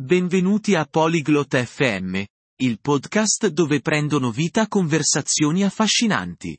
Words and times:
Benvenuti 0.00 0.74
a 0.74 0.86
Polyglot 0.86 1.62
FM, 1.62 2.22
il 2.62 2.80
podcast 2.80 3.48
dove 3.48 3.82
prendono 3.82 4.30
vita 4.30 4.66
conversazioni 4.66 5.62
affascinanti. 5.62 6.58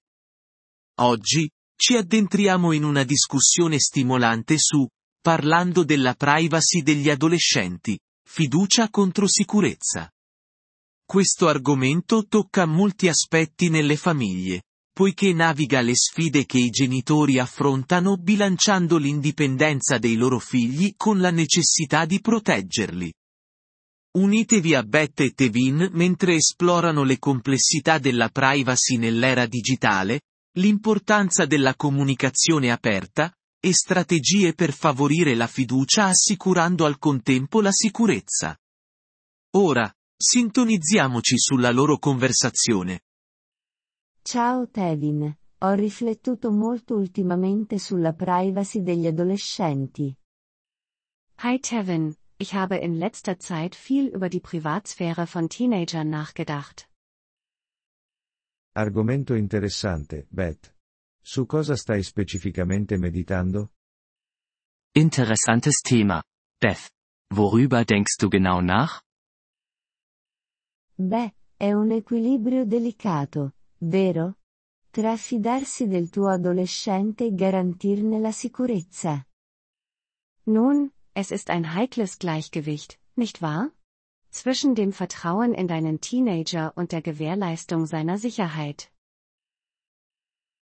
Oggi, 0.99 1.49
ci 1.75 1.95
addentriamo 1.95 2.71
in 2.71 2.83
una 2.83 3.03
discussione 3.03 3.79
stimolante 3.79 4.59
su, 4.59 4.87
parlando 5.19 5.83
della 5.83 6.13
privacy 6.13 6.83
degli 6.83 7.09
adolescenti, 7.09 7.97
fiducia 8.29 8.91
contro 8.91 9.27
sicurezza. 9.27 10.07
Questo 11.03 11.47
argomento 11.47 12.27
tocca 12.27 12.67
molti 12.67 13.07
aspetti 13.07 13.69
nelle 13.69 13.95
famiglie, 13.95 14.65
poiché 14.93 15.33
naviga 15.33 15.81
le 15.81 15.95
sfide 15.95 16.45
che 16.45 16.59
i 16.59 16.69
genitori 16.69 17.39
affrontano 17.39 18.17
bilanciando 18.17 18.97
l'indipendenza 18.97 19.97
dei 19.97 20.13
loro 20.13 20.37
figli 20.37 20.93
con 20.95 21.19
la 21.19 21.31
necessità 21.31 22.05
di 22.05 22.21
proteggerli. 22.21 23.11
Unitevi 24.13 24.75
a 24.75 24.83
Beth 24.83 25.21
e 25.21 25.31
Tevin 25.31 25.89
mentre 25.93 26.35
esplorano 26.35 27.03
le 27.03 27.17
complessità 27.17 27.97
della 27.97 28.27
privacy 28.27 28.97
nell'era 28.97 29.45
digitale, 29.45 30.23
l'importanza 30.57 31.45
della 31.45 31.75
comunicazione 31.75 32.71
aperta, 32.71 33.33
e 33.57 33.71
strategie 33.73 34.53
per 34.53 34.73
favorire 34.73 35.33
la 35.35 35.47
fiducia 35.47 36.07
assicurando 36.07 36.83
al 36.85 36.97
contempo 36.97 37.61
la 37.61 37.71
sicurezza. 37.71 38.57
Ora, 39.51 39.89
sintonizziamoci 40.17 41.37
sulla 41.37 41.71
loro 41.71 41.97
conversazione. 41.97 43.03
Ciao 44.23 44.67
Tevin, 44.67 45.33
ho 45.59 45.71
riflettuto 45.73 46.51
molto 46.51 46.95
ultimamente 46.95 47.79
sulla 47.79 48.13
privacy 48.13 48.81
degli 48.81 49.07
adolescenti. 49.07 50.13
Hi 51.43 51.59
Tevin, 51.59 52.13
ich 52.41 52.55
habe 52.55 52.77
in 52.77 52.95
letzter 52.95 53.37
Zeit 53.37 53.75
viel 53.75 54.07
über 54.07 54.27
die 54.27 54.39
Privatsphäre 54.39 55.27
von 55.27 55.47
Teenagern 55.47 56.09
nachgedacht. 56.09 56.89
Argomento 58.73 59.35
interessante, 59.35 60.25
Beth. 60.31 60.73
Su 61.23 61.45
cosa 61.45 61.75
stai 61.75 62.03
specificamente 62.03 62.97
meditando? 62.97 63.69
Interessantes 64.93 65.81
Thema. 65.83 66.23
Beth. 66.59 66.89
Worüber 67.31 67.85
denkst 67.85 68.17
du 68.19 68.29
genau 68.29 68.59
nach? 68.61 69.01
Beh, 70.97 71.31
è 71.57 71.73
un 71.73 71.91
equilibrio 71.91 72.65
delicato, 72.65 73.53
vero? 73.77 74.37
Tra 74.89 75.15
fidarsi 75.15 75.87
del 75.87 76.09
tuo 76.09 76.29
adolescente 76.29 77.25
e 77.25 77.33
garantirne 77.33 78.19
la 78.19 78.31
sicurezza. 78.31 79.25
Nun, 80.47 80.91
es 81.13 81.31
ist 81.31 81.49
ein 81.49 81.73
heikles 81.73 82.19
Gleichgewicht, 82.19 82.99
nicht 83.15 83.41
wahr? 83.41 83.71
Zwischen 84.29 84.75
dem 84.75 84.93
Vertrauen 84.93 85.53
in 85.53 85.67
deinen 85.67 85.99
Teenager 85.99 86.71
und 86.77 86.93
der 86.93 87.01
Gewährleistung 87.01 87.85
seiner 87.85 88.17
Sicherheit. 88.17 88.91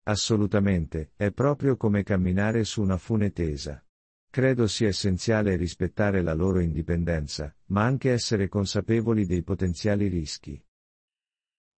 Assolutamente, 0.06 1.12
è 1.16 1.30
proprio 1.30 1.76
come 1.76 2.02
camminare 2.02 2.64
su 2.64 2.80
una 2.80 2.96
fune 2.96 3.32
tesa. 3.32 3.84
Credo 4.32 4.66
sia 4.66 4.88
essenziale 4.88 5.56
rispettare 5.56 6.22
la 6.22 6.32
loro 6.32 6.60
indipendenza, 6.60 7.54
ma 7.66 7.84
anche 7.84 8.12
essere 8.12 8.48
consapevoli 8.48 9.26
dei 9.26 9.42
potenziali 9.42 10.08
rischi. 10.08 10.62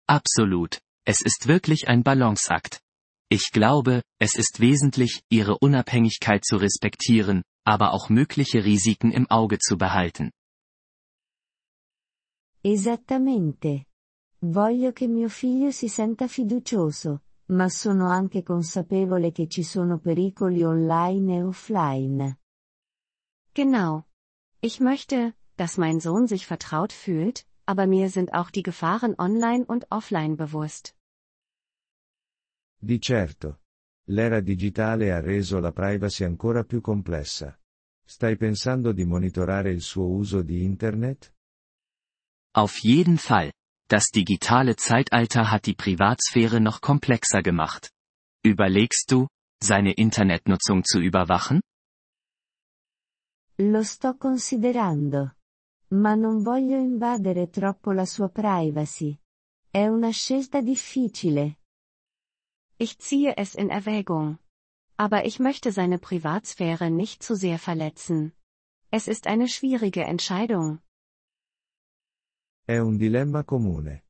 Absolut. 0.07 0.81
Es 1.07 1.23
ist 1.23 1.47
wirklich 1.47 1.89
ein 1.89 2.03
Balanceakt. 2.03 2.83
Ich 3.31 3.53
glaube, 3.53 4.03
es 4.19 4.35
ist 4.35 4.61
wesentlich, 4.61 5.23
ihre 5.29 5.57
Unabhängigkeit 5.59 6.45
zu 6.45 6.57
respektieren, 6.57 7.43
aber 7.71 7.93
auch 7.95 8.09
mögliche 8.11 8.65
Risiken 8.65 9.13
im 9.13 9.31
Auge 9.31 9.59
zu 9.59 9.79
behalten. 9.79 10.33
Esattamente. 12.63 13.87
Voglio 14.43 14.93
che 14.93 15.07
mio 15.07 15.29
figlio 15.29 15.71
si 15.71 15.89
senta 15.89 16.27
fiducioso, 16.27 17.23
ma 17.47 17.69
sono 17.69 18.09
anche 18.09 18.43
consapevole 18.43 19.33
che 19.33 19.49
ci 19.49 19.63
sono 19.63 19.99
pericoli 19.99 20.63
online 20.63 21.37
e 21.37 21.43
offline. 21.43 22.39
Genau. 23.55 24.05
Ich 24.61 24.81
möchte, 24.81 25.35
dass 25.57 25.77
mein 25.77 26.01
Sohn 26.01 26.27
sich 26.27 26.47
vertraut 26.47 26.93
fühlt, 26.93 27.47
aber 27.67 27.87
mir 27.87 28.09
sind 28.11 28.33
auch 28.33 28.51
die 28.51 28.63
Gefahren 28.63 29.15
online 29.19 29.65
und 29.65 29.87
offline 29.91 30.37
bewusst. 30.37 30.95
Di 32.83 32.99
certo. 32.99 33.59
L'era 34.09 34.41
digitale 34.41 35.13
ha 35.13 35.21
reso 35.21 35.61
la 35.61 35.71
privacy 35.71 36.25
ancora 36.25 36.65
più 36.65 36.81
complessa. 36.81 37.60
Stai 38.11 38.37
pensando 38.37 38.91
di 38.91 39.05
monitorare 39.05 39.71
il 39.71 39.83
suo 39.83 40.09
uso 40.09 40.43
di 40.43 40.65
Internet? 40.65 41.33
Auf 42.57 42.79
jeden 42.83 43.19
Fall. 43.19 43.53
Das 43.87 44.11
digitale 44.11 44.75
Zeitalter 44.75 45.53
hat 45.53 45.67
die 45.67 45.77
Privatsphäre 45.77 46.61
noch 46.61 46.81
komplexer 46.81 47.41
gemacht. 47.41 47.93
Überlegst 48.45 49.13
du, 49.13 49.29
seine 49.63 49.93
Internetnutzung 49.93 50.83
zu 50.83 50.99
überwachen? 50.99 51.61
Lo 53.59 53.85
sto 53.85 54.17
considerando. 54.17 55.37
Ma 55.91 56.17
non 56.17 56.43
voglio 56.43 56.79
invadere 56.79 57.49
troppo 57.49 57.93
la 57.93 58.07
sua 58.07 58.29
privacy. 58.29 59.17
È 59.71 59.87
una 59.87 60.11
scelta 60.11 60.61
difficile. 60.61 61.59
Ich 62.77 62.99
ziehe 62.99 63.37
es 63.37 63.55
in 63.55 63.71
Erwägung. 63.71 64.37
Aber 65.01 65.25
ich 65.25 65.39
möchte 65.39 65.73
seine 65.73 65.99
Privatsphäre 65.99 66.91
nicht 66.91 67.23
zu 67.23 67.35
sehr 67.35 67.59
verletzen. 67.59 68.35
Es 68.91 69.09
ist 69.09 69.27
eine 69.27 69.49
schwierige 69.49 70.03
Entscheidung. 70.05 70.81
È 72.67 72.79
un 72.81 72.99
dilemma 72.99 73.43
comune. 73.43 74.03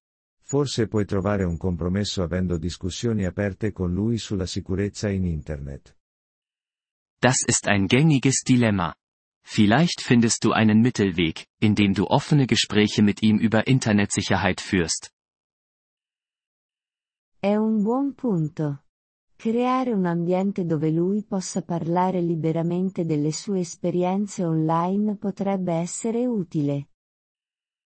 Forse 0.42 0.88
puoi 0.88 1.06
trovare 1.06 1.44
un 1.44 1.58
compromesso 1.58 2.24
avendo 2.24 2.58
discussioni 2.58 3.24
aperte 3.24 3.70
con 3.70 3.94
lui 3.94 4.18
sulla 4.18 4.46
sicurezza 4.46 5.08
in 5.08 5.26
Internet. 5.26 5.96
Das 7.20 7.36
ist 7.46 7.68
ein 7.68 7.86
gängiges 7.86 8.42
Dilemma. 8.42 8.96
Vielleicht 9.44 10.00
findest 10.00 10.42
du 10.42 10.50
einen 10.50 10.80
Mittelweg, 10.80 11.46
indem 11.60 11.94
du 11.94 12.06
offene 12.08 12.48
Gespräche 12.48 13.02
mit 13.02 13.22
ihm 13.22 13.38
über 13.38 13.68
Internetsicherheit 13.68 14.60
führst. 14.60 15.12
È 17.38 17.54
un 17.54 17.84
buon 17.84 18.12
punto. 18.16 18.80
Creare 19.40 19.94
un 19.94 20.04
ambiente 20.04 20.66
dove 20.66 20.90
lui 20.90 21.22
possa 21.22 21.62
parlare 21.62 22.20
liberamente 22.20 23.06
delle 23.06 23.32
sue 23.32 23.60
esperienze 23.60 24.44
online 24.44 25.16
potrebbe 25.16 25.72
essere 25.72 26.26
utile. 26.26 26.90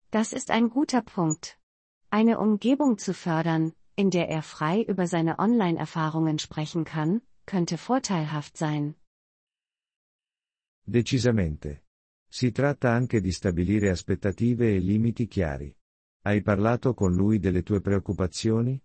Das 0.08 0.32
ist 0.32 0.48
ein 0.48 0.70
guter 0.70 1.02
Punkt. 1.02 1.58
Eine 2.08 2.38
Umgebung 2.38 2.96
zu 2.96 3.12
fördern, 3.12 3.74
in 3.94 4.08
der 4.08 4.30
er 4.30 4.40
frei 4.40 4.86
über 4.88 5.06
seine 5.06 5.38
Online-Erfahrungen 5.38 6.38
sprechen 6.38 6.84
kann, 6.84 7.20
könnte 7.44 7.76
vorteilhaft 7.76 8.56
sein. 8.56 8.94
Decisamente. 10.82 11.84
Si 12.26 12.52
tratta 12.52 12.90
anche 12.90 13.20
di 13.20 13.32
stabilire 13.32 13.90
aspettative 13.90 14.74
e 14.74 14.78
limiti 14.78 15.26
chiari. 15.26 15.76
Hai 16.22 16.40
parlato 16.40 16.94
con 16.94 17.12
lui 17.12 17.38
delle 17.38 17.62
tue 17.62 17.82
preoccupazioni? 17.82 18.82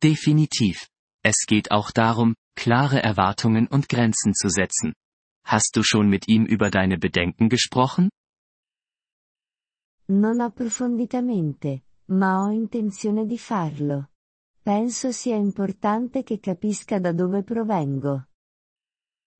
Definitiv. 0.00 0.90
Es 1.22 1.46
geht 1.46 1.70
auch 1.70 1.90
darum, 1.90 2.34
klare 2.54 3.02
Erwartungen 3.02 3.66
und 3.66 3.88
Grenzen 3.88 4.34
zu 4.34 4.48
setzen. 4.48 4.92
Hast 5.44 5.76
du 5.76 5.82
schon 5.82 6.08
mit 6.08 6.28
ihm 6.28 6.44
über 6.44 6.70
deine 6.70 6.98
Bedenken 6.98 7.48
gesprochen? 7.48 8.10
Non 10.08 10.40
approfonditamente, 10.40 11.82
ma 12.06 12.44
ho 12.44 12.50
intenzione 12.50 13.26
di 13.26 13.38
farlo. 13.38 14.08
Penso 14.62 15.12
sia 15.12 15.36
importante 15.36 16.22
che 16.22 16.40
capisca 16.40 16.98
da 16.98 17.12
dove 17.12 17.42
provengo. 17.42 18.24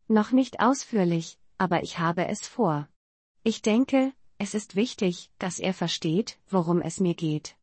Noch 0.09 0.33
nicht 0.33 0.61
ausführlich, 0.61 1.39
aber 1.59 1.83
ich 1.83 1.99
habe 1.99 2.27
es 2.29 2.47
vor. 2.47 2.89
Ich 3.43 3.63
denke, 3.63 4.13
es 4.39 4.55
ist 4.55 4.75
wichtig, 4.75 5.31
dass 5.39 5.59
er 5.59 5.75
versteht, 5.75 6.39
worum 6.49 6.81
es 6.81 7.01
mir 7.01 7.15
geht. 7.15 7.57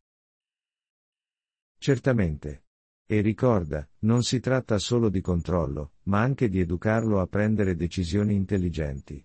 Certamente. 1.80 2.65
E 3.08 3.20
ricorda, 3.20 3.88
non 4.00 4.22
si 4.22 4.40
tratta 4.40 4.78
solo 4.78 5.08
di 5.08 5.20
controllo, 5.20 5.92
ma 6.04 6.20
anche 6.20 6.48
di 6.48 6.58
educarlo 6.58 7.20
a 7.20 7.26
prendere 7.26 7.76
decisioni 7.76 8.34
intelligenti. 8.34 9.24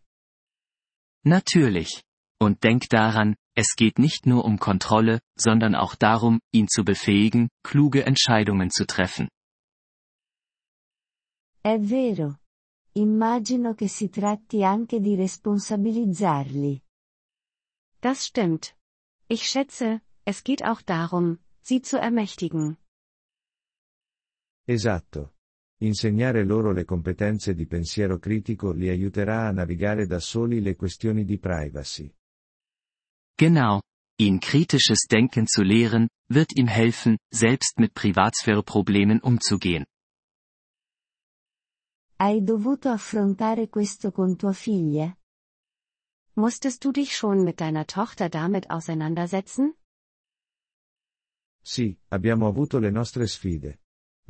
Natürlich. 1.25 2.03
Und 2.39 2.61
denk 2.61 2.87
daran, 2.89 3.35
es 3.55 3.75
geht 3.75 3.97
nicht 3.97 4.25
nur 4.25 4.45
um 4.45 4.57
Kontrolle, 4.57 5.21
sondern 5.35 5.75
auch 5.75 5.95
darum, 5.95 6.39
ihn 6.51 6.67
zu 6.67 6.83
befähigen, 6.83 7.49
kluge 7.63 8.05
Entscheidungen 8.05 8.69
zu 8.69 8.85
treffen. 8.85 9.27
È 11.61 11.79
vero. 11.79 12.39
Immagino 12.93 13.73
che 13.73 13.87
si 13.87 14.09
tratti 14.09 14.63
anche 14.63 14.99
di 14.99 15.15
responsabilizzarli. 15.15 16.81
Das 17.99 18.25
stimmt. 18.25 18.75
Ich 19.27 19.47
schätze, 19.47 20.01
es 20.25 20.43
geht 20.43 20.63
auch 20.63 20.81
darum, 20.81 21.39
sie 21.61 21.81
zu 21.81 21.97
ermächtigen. 21.97 22.77
Esatto. 24.65 25.35
Insegnare 25.81 26.43
loro 26.43 26.71
le 26.71 26.85
competenze 26.85 27.55
di 27.55 27.65
pensiero 27.65 28.19
critico 28.19 28.71
li 28.71 28.89
aiuterà 28.89 29.47
a 29.47 29.51
navigare 29.51 30.05
da 30.05 30.19
soli 30.19 30.61
le 30.61 30.75
questioni 30.75 31.25
di 31.25 31.39
privacy. 31.39 32.13
Genau. 33.35 33.81
Ihn 34.19 34.39
kritisches 34.39 35.07
Denken 35.07 35.47
zu 35.47 35.63
lehren, 35.63 36.07
wird 36.29 36.55
ihm 36.55 36.67
helfen, 36.67 37.17
selbst 37.33 37.79
mit 37.79 37.95
Privatsphäre-Problemen 37.95 39.19
umzugehen. 39.21 39.85
Hai 42.19 42.43
dovuto 42.43 42.89
affrontare 42.89 43.67
questo 43.67 44.11
con 44.11 44.37
tua 44.37 44.53
figlia? 44.53 45.17
Musstest 46.35 46.83
du 46.85 46.91
dich 46.91 47.15
schon 47.15 47.43
mit 47.43 47.59
deiner 47.59 47.87
Tochter 47.87 48.29
damit 48.29 48.69
auseinandersetzen? 48.69 49.73
Sì, 51.63 51.97
abbiamo 52.09 52.47
avuto 52.47 52.77
le 52.77 52.91
nostre 52.91 53.25
sfide. 53.25 53.80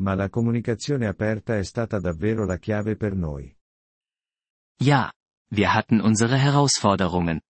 Ma 0.02 0.16
la 0.16 0.30
comunicazione 0.30 1.06
aperta 1.06 1.56
è 1.56 1.64
stata 1.64 2.00
davvero 2.00 2.44
la 2.46 2.58
chiave 2.58 2.96
per 2.96 3.14
noi. 3.14 3.56
Ja, 4.82 5.12
wir 5.52 5.76
hatten 5.76 6.02
unsere 6.02 6.38
Herausforderungen. 6.38 7.42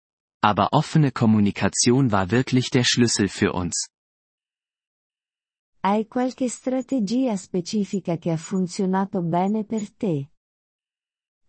Aber 0.44 0.74
offene 0.74 1.12
Kommunikation 1.12 2.12
war 2.12 2.30
wirklich 2.30 2.70
der 2.70 2.84
Schlüssel 2.84 3.30
für 3.30 3.54
uns. 3.54 3.88
Hai 5.82 6.06
qualche 6.08 6.50
strategia 6.50 7.38
specifica 7.38 8.18
che 8.18 8.32
ha 8.32 8.38
funzionato 8.38 9.22
bene 9.22 9.64
per 9.64 9.90
te? 9.98 10.30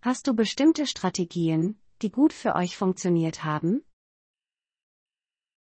Hast 0.02 0.26
du 0.26 0.34
bestimmte 0.34 0.86
Strategien, 0.86 1.80
die 2.00 2.10
gut 2.10 2.32
für 2.32 2.54
euch 2.54 2.76
funktioniert 2.76 3.42
haben? 3.42 3.82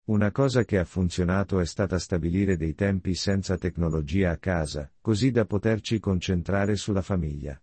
Una 0.09 0.31
cosa 0.31 0.65
che 0.65 0.79
ha 0.79 0.85
funzionato 0.85 1.59
è 1.59 1.67
stata 1.67 1.99
stabilire 1.99 2.57
dei 2.57 2.75
tempi 2.75 3.15
senza 3.15 3.57
tecnologia 3.57 4.31
a 4.31 4.37
casa, 4.37 4.89
così 5.01 5.33
da 5.33 5.45
poterci 5.47 5.99
concentrare 5.99 6.77
sulla 6.77 7.03
famiglia. 7.03 7.61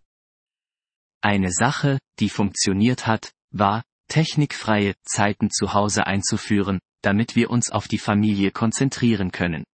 Eine 1.22 1.50
Sache, 1.50 2.00
die 2.18 2.28
funktioniert 2.28 3.06
hat, 3.06 3.32
war, 3.54 3.82
technikfreie 4.08 4.94
Zeiten 5.02 5.48
zu 5.48 5.72
Hause 5.72 6.04
einzuführen, 6.04 6.80
damit 7.00 7.34
wir 7.34 7.48
uns 7.48 7.70
auf 7.70 7.88
die 7.88 7.98
Familie 7.98 8.50
konzentrieren 8.50 9.30
können. 9.30 9.64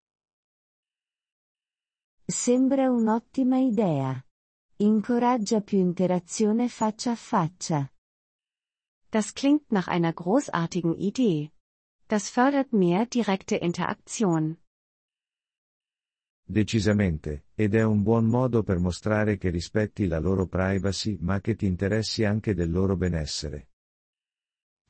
Sembra 2.24 2.88
un'ottima 2.88 3.58
idea. 3.58 4.24
Incoraggia 4.76 5.60
più 5.60 5.80
interazione 5.80 6.68
faccia 6.68 7.10
a 7.10 7.16
faccia. 7.16 7.90
Das 9.10 9.34
klingt 9.34 9.72
nach 9.72 9.88
einer 9.88 10.12
großartigen 10.12 10.94
Idee. 10.94 11.50
Das 12.10 12.28
fördert 12.28 12.72
mehr 12.72 13.06
direkte 13.06 13.54
Interaktion. 13.54 14.56
Decisamente, 16.44 17.44
ed 17.54 17.76
è 17.76 17.84
un 17.84 18.02
buon 18.02 18.26
modo 18.26 18.64
per 18.64 18.80
mostrare 18.80 19.38
che 19.38 19.50
rispetti 19.50 20.08
la 20.08 20.18
loro 20.18 20.48
privacy 20.48 21.18
ma 21.20 21.40
che 21.40 21.54
ti 21.54 21.66
interessi 21.66 22.24
anche 22.24 22.52
del 22.52 22.72
loro 22.72 22.96
benessere. 22.96 23.68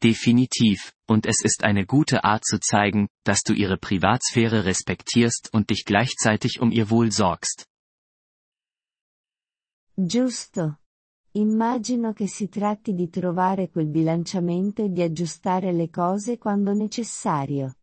Definitiv, 0.03 0.95
und 1.07 1.27
es 1.27 1.45
ist 1.45 1.63
eine 1.63 1.85
gute 1.85 2.25
Art 2.25 2.47
zu 2.47 2.59
zeigen, 2.59 3.07
dass 3.27 3.43
du 3.43 3.53
ihre 3.53 3.77
Privatsphäre 3.77 4.65
respektierst 4.65 5.51
und 5.53 5.69
dich 5.69 5.85
gleichzeitig 5.85 6.59
um 6.63 6.73
ihr 6.73 6.89
Wohl 6.89 7.13
sorgst. 7.13 7.67
Giusto. 9.99 10.80
Immagino 11.33 12.13
che 12.13 12.27
si 12.27 12.49
tratti 12.49 12.93
di 12.93 13.09
trovare 13.09 13.71
quel 13.71 13.87
bilanciamento 13.87 14.83
e 14.83 14.91
di 14.91 15.01
aggiustare 15.01 15.73
le 15.73 15.89
cose 15.89 16.39
quando 16.39 16.73
necessario. 16.73 17.77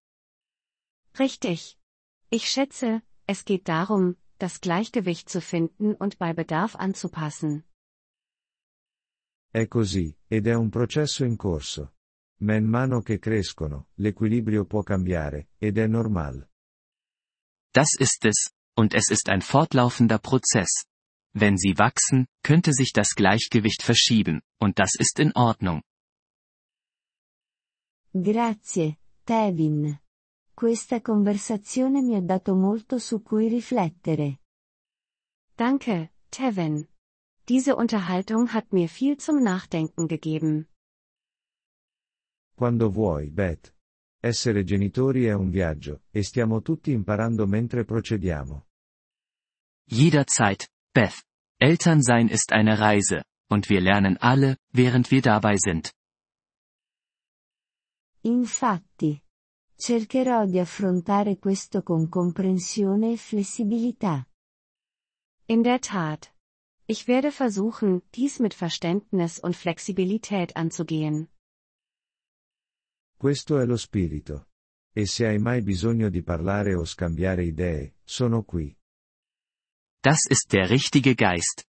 Richtig. 1.18 1.78
Ich 2.30 2.50
schätze, 2.50 3.04
es 3.26 3.46
geht 3.46 3.70
darum, 3.70 4.18
das 4.38 4.60
Gleichgewicht 4.60 5.30
zu 5.30 5.40
finden 5.40 5.96
und 5.96 6.18
bei 6.18 6.34
Bedarf 6.34 6.76
anzupassen. 6.76 7.64
È 9.50 9.66
così, 9.68 10.14
ed 10.28 10.46
è 10.46 10.54
un 10.54 10.70
processo 10.70 11.24
in 11.24 11.38
corso. 11.38 11.94
Man 12.42 12.66
mano 12.66 13.02
che 13.02 13.18
crescono, 13.18 13.88
l'equilibrio 13.96 14.66
può 14.66 14.84
cambiare, 14.84 15.52
ed 15.58 15.78
è 15.78 15.88
normal. 15.88 16.50
Das 17.72 17.96
ist 17.98 18.26
es, 18.26 18.52
und 18.76 18.94
es 18.94 19.10
ist 19.10 19.30
ein 19.30 19.42
fortlaufender 19.42 20.20
Prozess. 20.20 20.86
Wenn 21.40 21.56
sie 21.56 21.78
wachsen, 21.78 22.26
könnte 22.42 22.74
sich 22.74 22.94
das 22.94 23.14
Gleichgewicht 23.14 23.84
verschieben, 23.84 24.42
und 24.60 24.80
das 24.80 24.96
ist 24.98 25.20
in 25.20 25.34
Ordnung. 25.36 25.84
Grazie, 28.12 28.98
Tevin. 29.24 30.00
Questa 30.56 31.00
conversazione 31.02 32.02
mi 32.02 32.16
ha 32.16 32.22
dato 32.22 32.56
molto 32.56 32.98
su 32.98 33.22
cui 33.22 33.48
riflettere. 33.50 34.40
Danke, 35.56 36.12
Tevin. 36.32 36.88
Diese 37.48 37.76
Unterhaltung 37.76 38.52
hat 38.54 38.74
mir 38.74 38.90
viel 38.90 39.18
zum 39.18 39.44
Nachdenken 39.44 40.08
gegeben. 40.08 40.68
Quando 42.56 42.90
vuoi, 42.90 43.30
Beth. 43.30 43.76
Essere 44.20 44.64
genitori 44.64 45.26
è 45.26 45.34
un 45.34 45.52
viaggio, 45.52 46.02
e 46.10 46.24
stiamo 46.24 46.64
tutti 46.64 46.92
imparando 46.92 47.46
mentre 47.46 47.86
procediamo. 47.86 48.66
Jederzeit, 49.86 50.68
Beth. 50.92 51.27
Elternsein 51.60 52.28
ist 52.28 52.52
eine 52.52 52.80
Reise, 52.80 53.24
und 53.50 53.70
wir 53.70 53.82
lernen 53.82 54.18
alle, 54.18 54.58
während 54.72 55.10
wir 55.10 55.22
dabei 55.22 55.56
sind. 55.58 55.92
Infatti. 58.22 59.22
Cercherò 59.76 60.46
di 60.46 60.60
affrontare 60.60 61.38
questo 61.38 61.84
con 61.84 62.10
comprensione 62.10 63.14
e 63.14 63.18
flessibilità. 63.18 64.28
In 65.46 65.64
der 65.64 65.80
Tat. 65.80 66.34
Ich 66.88 67.08
werde 67.08 67.32
versuchen, 67.32 68.02
dies 68.14 68.40
mit 68.40 68.54
Verständnis 68.54 69.40
und 69.40 69.56
Flexibilität 69.56 70.56
anzugehen. 70.56 71.30
Questo 73.18 73.60
è 73.60 73.66
lo 73.66 73.78
spirito. 73.78 74.48
E 74.94 75.06
se 75.06 75.26
hai 75.26 75.38
mai 75.38 75.62
bisogno 75.62 76.10
di 76.10 76.22
parlare 76.22 76.76
o 76.76 76.86
scambiare 76.86 77.44
idee, 77.44 77.96
sono 78.04 78.44
qui. 78.44 78.76
Das 80.10 80.26
ist 80.26 80.54
der 80.54 80.70
richtige 80.70 81.18
Geist. 81.18 81.66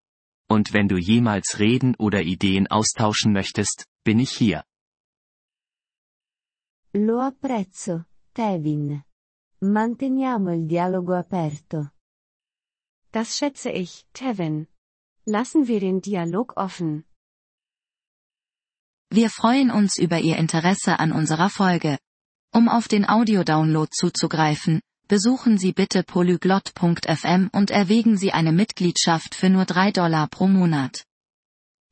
Und 0.46 0.74
wenn 0.74 0.88
du 0.88 0.98
jemals 0.98 1.58
reden 1.58 1.94
oder 1.96 2.20
Ideen 2.20 2.66
austauschen 2.66 3.32
möchtest, 3.32 3.86
bin 4.04 4.18
ich 4.18 4.30
hier. 4.30 4.62
Lo 6.92 7.18
apprezzo, 7.20 8.04
Tevin. 8.34 9.02
Manteniamo 9.62 10.50
il 10.50 10.66
dialogo 10.66 11.14
aperto. 11.14 11.88
Das 13.10 13.38
schätze 13.38 13.70
ich, 13.70 14.04
Tevin. 14.12 14.66
Lassen 15.24 15.66
wir 15.66 15.80
den 15.80 16.02
Dialog 16.02 16.58
offen. 16.58 17.06
Wir 19.08 19.30
freuen 19.30 19.70
uns 19.70 19.96
über 19.96 20.18
Ihr 20.20 20.36
Interesse 20.36 20.98
an 20.98 21.12
unserer 21.12 21.48
Folge. 21.48 21.96
Um 22.52 22.68
auf 22.68 22.86
den 22.86 23.08
Audiodownload 23.08 23.88
zuzugreifen, 23.92 24.82
besuchen 25.08 25.58
Sie 25.58 25.72
bitte 25.72 26.02
polyglot.fm 26.02 27.50
und 27.52 27.70
erwägen 27.70 28.16
Sie 28.16 28.32
eine 28.32 28.52
Mitgliedschaft 28.52 29.34
für 29.34 29.50
nur 29.50 29.64
3 29.64 29.92
Dollar 29.92 30.28
pro 30.28 30.48
Monat. 30.48 31.04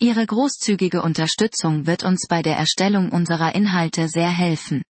Ihre 0.01 0.27
großzügige 0.27 1.03
Unterstützung 1.03 1.87
wird 1.87 2.03
uns 2.03 2.27
bei 2.29 2.43
der 2.43 2.57
Erstellung 2.57 3.11
unserer 3.11 3.55
Inhalte 3.55 4.09
sehr 4.09 4.31
helfen. 4.31 4.83